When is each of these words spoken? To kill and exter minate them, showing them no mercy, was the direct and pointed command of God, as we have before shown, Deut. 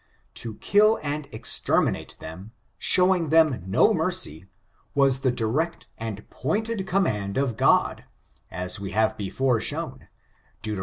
To 0.33 0.55
kill 0.55 0.97
and 1.03 1.29
exter 1.31 1.75
minate 1.75 2.17
them, 2.17 2.53
showing 2.79 3.29
them 3.29 3.61
no 3.67 3.93
mercy, 3.93 4.45
was 4.95 5.19
the 5.19 5.29
direct 5.29 5.85
and 5.95 6.27
pointed 6.31 6.87
command 6.87 7.37
of 7.37 7.55
God, 7.55 8.05
as 8.49 8.79
we 8.79 8.93
have 8.97 9.15
before 9.15 9.61
shown, 9.61 10.07
Deut. 10.63 10.79